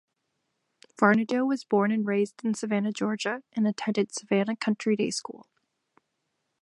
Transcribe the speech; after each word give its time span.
Varnedoe 0.99 1.45
was 1.47 1.63
born 1.63 1.91
and 1.91 2.07
raised 2.07 2.43
in 2.43 2.55
Savannah, 2.55 2.91
Georgia, 2.91 3.43
and 3.53 3.67
attended 3.67 4.11
Savannah 4.11 4.55
Country 4.55 4.95
Day 4.95 5.11
School. 5.11 5.45